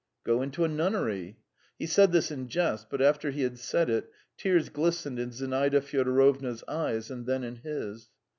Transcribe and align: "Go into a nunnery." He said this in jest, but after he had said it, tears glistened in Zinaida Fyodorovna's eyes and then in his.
"Go 0.23 0.41
into 0.41 0.63
a 0.63 0.67
nunnery." 0.67 1.37
He 1.77 1.85
said 1.85 2.11
this 2.11 2.31
in 2.31 2.47
jest, 2.47 2.87
but 2.89 3.03
after 3.03 3.29
he 3.29 3.43
had 3.43 3.59
said 3.59 3.87
it, 3.87 4.09
tears 4.35 4.69
glistened 4.69 5.19
in 5.19 5.29
Zinaida 5.31 5.79
Fyodorovna's 5.79 6.63
eyes 6.67 7.11
and 7.11 7.27
then 7.27 7.43
in 7.43 7.57
his. 7.57 8.09